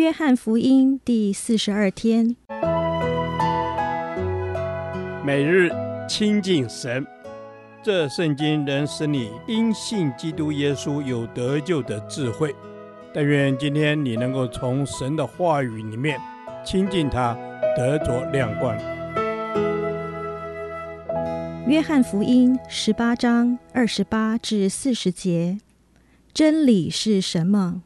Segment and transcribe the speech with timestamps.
[0.00, 2.34] 约翰福音第四十二天，
[5.22, 5.70] 每日
[6.08, 7.06] 亲近神，
[7.82, 12.56] 这圣经能使你因信基督耶稣有得救的智慧。
[13.12, 16.18] 但愿今天你能够从神的话语里面
[16.64, 17.36] 亲近他，
[17.76, 18.74] 得着亮光。
[21.66, 25.58] 约翰福音十八章二十八至四十节，
[26.32, 27.82] 真理是什么？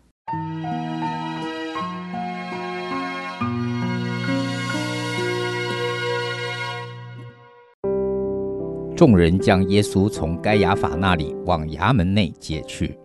[8.96, 12.96] 众人将耶稣从该亚法那里往衙门内接去。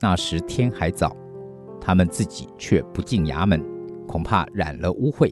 [0.00, 1.14] 那时天还早，
[1.78, 3.62] 他们自己却不进衙门，
[4.08, 5.30] 恐怕染了污秽，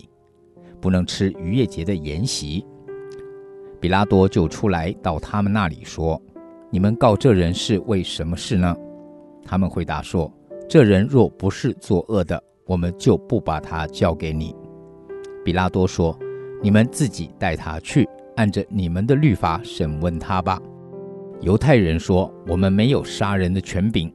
[0.83, 2.63] 不能吃逾越节的筵席。
[3.81, 6.21] 比拉多就出来到他们那里说
[6.69, 8.77] ：“你们告这人是为什么事呢？”
[9.45, 10.31] 他们回答说
[10.69, 14.55] ：“这人若不是作恶的，我们就不把他交给你。”
[15.43, 16.17] 比拉多说
[16.63, 20.61] ：“你们自己带他去。”按着你们的律法审问他吧。
[21.41, 24.13] 犹太人说：“我们没有杀人的权柄。”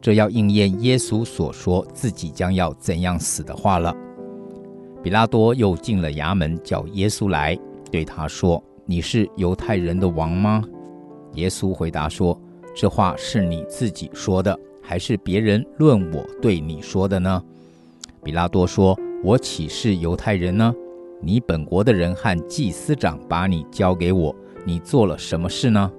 [0.00, 3.94] 这要应验耶稣所说自己将要怎样死的话了。
[5.02, 7.58] 比拉多又进了衙门，叫耶稣来，
[7.90, 10.62] 对他说：“你是犹太人的王吗？”
[11.34, 12.38] 耶稣回答说
[12.76, 17.42] ：“这话是你自己说的，还是别人论我对你说的呢？”
[18.22, 20.72] 比拉多说：“我岂是犹太人呢？”
[21.24, 25.90] 你本国的人和祭司长把你交给我，你做了什么事呢？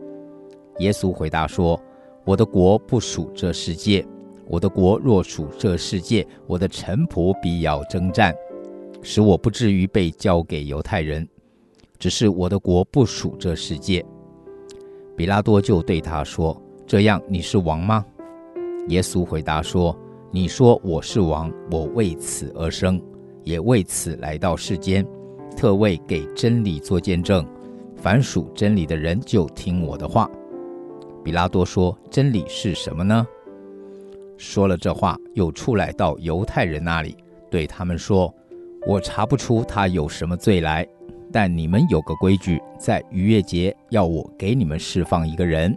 [0.78, 1.82] 耶稣回答说
[2.24, 4.06] ：“我的国不属这世界。
[4.48, 8.36] 我的国若属这世界，我的臣仆必要征战，
[9.02, 11.28] 使我不至于被交给犹太人。
[11.98, 14.06] 只是我的国不属这世界。”
[15.18, 18.06] 比拉多就对他说：“这样你是王吗？”
[18.90, 19.98] 耶稣回答说
[20.30, 23.02] ：“你说我是王，我为此而生。”
[23.46, 25.08] 也为此来到世间，
[25.56, 27.48] 特为给真理做见证。
[27.96, 30.30] 凡属真理的人就听我的话。
[31.24, 33.26] 比拉多说：“真理是什么呢？”
[34.38, 37.16] 说了这话，又出来到犹太人那里，
[37.50, 38.32] 对他们说
[38.86, 40.86] ：“我查不出他有什么罪来，
[41.32, 45.76] 但你们有个规矩，在逾越节要我给你们释放一个人。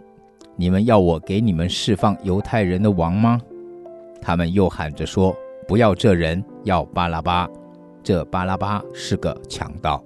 [0.55, 3.39] 你们要我给你们释放犹太人的王吗？”
[4.21, 5.35] 他们又喊着说
[5.67, 7.49] ：“不要这人，要巴拉巴。”
[8.09, 10.03] 这巴拉巴是个强盗。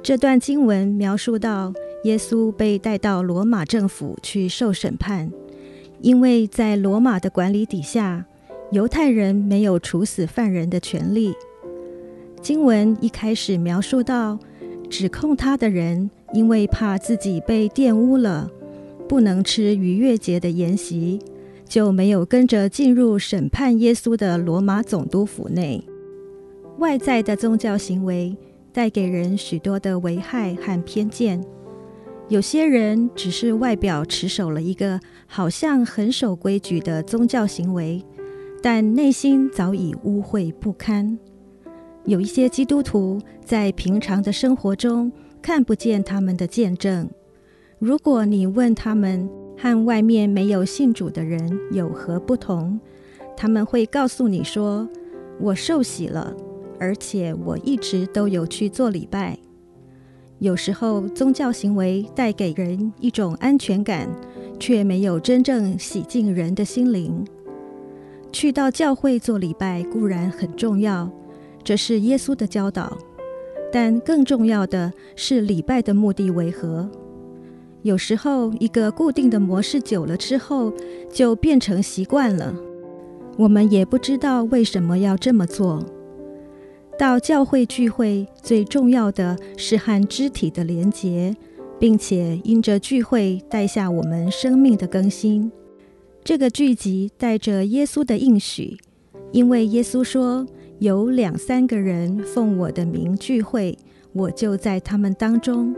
[0.00, 1.72] 这段经文描述到
[2.04, 5.28] 耶稣被带到罗马政府去受审判，
[6.00, 8.24] 因为在罗马的管理底下，
[8.70, 11.34] 犹太人没有处死犯人的权利。
[12.40, 14.38] 经文一开始描述到，
[14.88, 18.48] 指控他的人因为怕自己被玷污了，
[19.08, 21.18] 不能吃逾越节的筵席。
[21.68, 25.84] 就没有跟着进入审判耶稣的罗马总督府内。
[26.78, 28.36] 外在的宗教行为
[28.72, 31.42] 带给人许多的危害和偏见。
[32.28, 38.04] 有些人只是外表持守了一个好像很守规矩的宗教行为，
[38.62, 41.18] 但内心早已污秽不堪。
[42.04, 45.10] 有一些基督徒在平常的生活中
[45.40, 47.08] 看不见他们的见证。
[47.78, 52.78] 如果你问他们，和外面没有信主的人有何不同？
[53.36, 54.88] 他们会告诉你说
[55.40, 56.34] ：“我受洗了，
[56.78, 59.38] 而且我一直都有去做礼拜。”
[60.38, 64.08] 有时候，宗教行为带给人一种安全感，
[64.60, 67.24] 却没有真正洗净人的心灵。
[68.32, 71.10] 去到教会做礼拜固然很重要，
[71.64, 72.98] 这是耶稣的教导，
[73.72, 76.90] 但更重要的是礼拜的目的为何？
[77.86, 80.72] 有时候，一个固定的模式久了之后，
[81.08, 82.52] 就变成习惯了。
[83.38, 85.86] 我们也不知道为什么要这么做。
[86.98, 91.36] 到教会聚会，最重要的是和肢体的连结，
[91.78, 95.52] 并且因着聚会带下我们生命的更新。
[96.24, 98.76] 这个聚集带着耶稣的应许，
[99.30, 100.44] 因为耶稣说
[100.80, 103.78] ：“有两三个人奉我的名聚会，
[104.12, 105.72] 我就在他们当中。”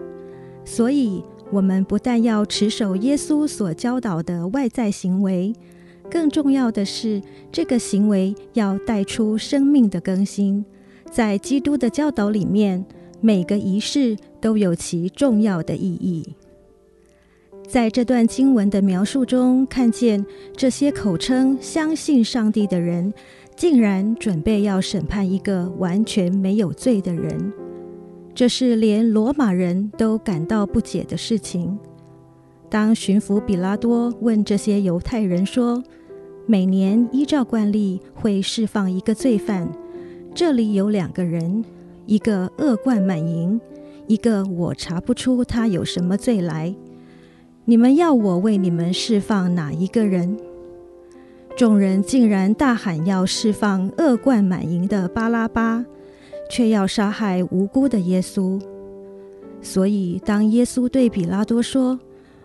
[0.64, 1.22] 所以。
[1.50, 5.54] 我们不但要持守耶稣所教导的外在行为，
[6.10, 10.64] 更重要的是，这个行为要带出生命的更新。
[11.10, 12.84] 在基督的教导里面，
[13.20, 16.34] 每个仪式都有其重要的意义。
[17.66, 20.24] 在这段经文的描述中，看见
[20.54, 23.12] 这些口称相信上帝的人，
[23.56, 27.67] 竟然准备要审判一个完全没有罪的人。
[28.38, 31.76] 这是连罗马人都感到不解的事情。
[32.70, 35.82] 当巡抚彼拉多问这些犹太人说
[36.46, 39.68] ：“每年依照惯例会释放一个罪犯，
[40.36, 41.64] 这里有两个人，
[42.06, 43.60] 一个恶贯满盈，
[44.06, 46.72] 一个我查不出他有什么罪来。
[47.64, 50.36] 你们要我为你们释放哪一个人？”
[51.58, 55.84] 众人竟然大喊要释放恶贯满盈的巴拉巴，
[56.48, 58.60] 却要杀害无辜的耶稣。
[59.60, 61.98] 所以，当耶稣对彼拉多说：“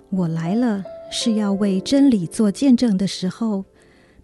[0.10, 3.66] 我来了，是要为真理做见证”的时候，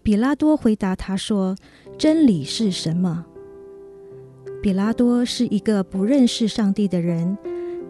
[0.02, 1.56] 彼拉多回答他说
[1.96, 3.26] ：“真理是什么？”
[4.60, 7.38] 彼拉多是一个不认识上帝的人，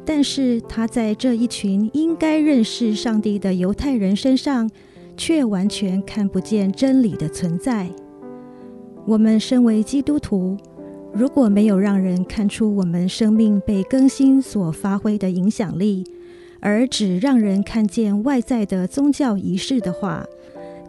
[0.04, 4.70] 但是他在这一群应该认识上帝的犹太人身上，
[5.16, 7.88] 却完全看不见真理的存在。
[9.06, 10.56] 我们身为基督徒，
[11.12, 16.05] 如果没有让人看出我们生命被更新所发挥的影响力，
[16.61, 20.25] 而只让人看见外在的宗教仪式的话，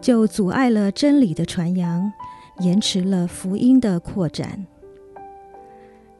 [0.00, 2.12] 就阻碍了真理的传扬，
[2.60, 4.64] 延迟了福音的扩展。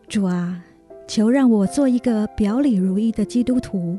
[0.08, 0.64] 主啊，
[1.06, 3.98] 求让我做一个表里如一的基督徒。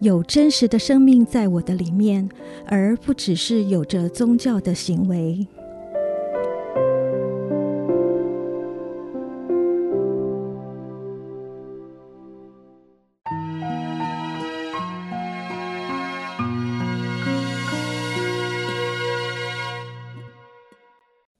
[0.00, 2.28] 有真实的生命在我的里面，
[2.66, 5.46] 而不只是有着宗教的行为。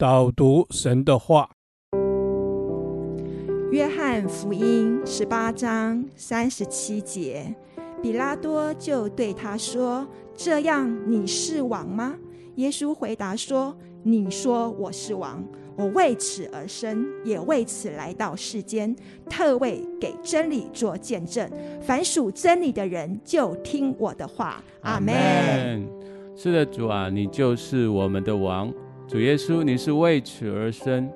[0.05, 1.49] 导读神的话，
[3.71, 7.57] 《约翰福音》十八章三十七节。
[8.03, 10.07] 比拉多就对他说
[10.37, 12.15] ：“这样你是王吗？”
[12.57, 13.75] 耶稣回答说
[14.05, 15.43] ：“你说我是王，
[15.75, 18.95] 我为此而生，也为此来到世间，
[19.31, 21.51] 特为给真理做见证。
[21.81, 25.89] 凡属真理的人，就听我的话。”阿门。
[26.37, 28.71] 是的，主啊，你就是我们的王。
[29.07, 31.11] 主耶稣，你是为此而生，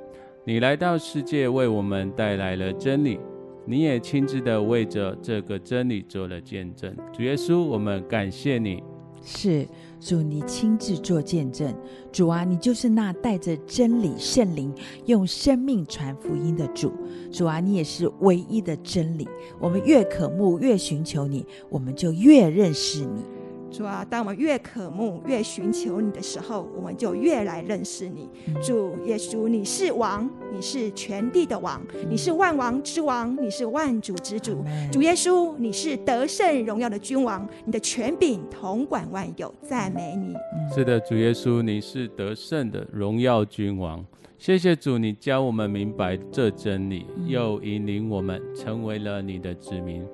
[0.45, 3.19] 你来到世界，为我们带来了真理。
[3.65, 8.83] 你也亲自的为着这个真理做了见证，主耶稣，我们感谢你。
[9.23, 9.67] 是
[9.99, 11.75] 主，你亲自做见证。
[12.13, 14.73] 主啊，你就是那带着真理圣灵，
[15.07, 16.93] 用生命传福音的主。
[17.33, 19.27] 主啊，你也是唯一的真理。
[19.59, 23.23] 我们越渴慕，越寻求你，我们就越认识你。
[23.71, 28.29] 主啊，当我们越渴慕、越寻求你的时候，我们就越来认识你。
[28.63, 34.65] 主耶稣，你是王，你是全地的王，你是万王之王，你是万主之主。
[34.91, 40.35] 主耶稣，你是得胜荣耀的君王，你的权柄统管万有，赞美你。
[40.75, 44.05] 是的，主耶稣，你是得胜的荣耀君王。
[44.39, 50.05] 谢谢主，你教我们明白这真理，又引领我们成为了你的子民，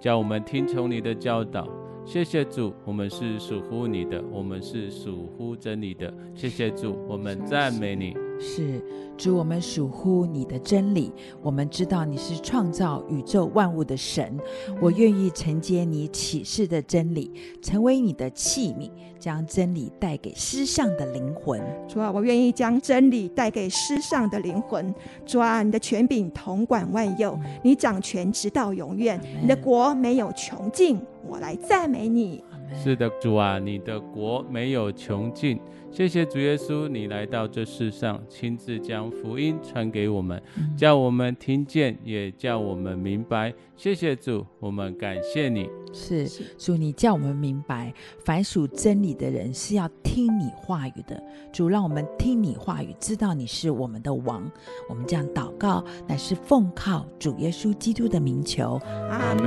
[0.00, 1.66] 教我们听从你的教导。
[2.08, 6.10] 谢谢主，我们是属乎你的，我们是属乎真理的。
[6.34, 8.27] 谢谢主，我们赞美你。
[8.40, 8.80] 是
[9.16, 11.12] 主，我们属乎你的真理。
[11.42, 14.38] 我们知道你是创造宇宙万物的神。
[14.80, 21.60] 我愿意承接你启示的真理，成为你的器皿，将真理带给失上的灵魂。
[21.88, 24.94] 主啊，我愿意将真理带给失上的灵魂。
[25.26, 31.00] 主啊，你的权柄统管万有，你掌权直到永远，你的国没有穷尽。
[31.26, 32.42] 我来赞美你。
[32.84, 35.58] 是的，主啊，你的国没有穷尽。
[35.90, 40.40] 谢谢主耶稣，你来到这世上，亲自将福音传给我们，
[40.76, 43.52] 叫我们听见，也叫我们明白。
[43.76, 45.68] 谢谢主，我们感谢你。
[45.92, 47.92] 是主，你叫我们明白，
[48.24, 51.20] 凡属真理的人是要听你话语的。
[51.52, 54.48] 主，让我们听你话语，知道你是我们的王。
[54.88, 58.80] 我们这样祷告，乃是奉靠主耶稣基督的名求。
[59.10, 59.46] 阿门。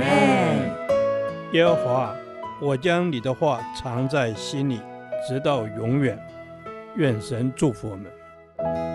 [1.52, 2.14] 耶和华，
[2.60, 4.80] 我将你的话藏在心里，
[5.26, 6.18] 直到永远。
[6.96, 8.91] 愿神祝福我们。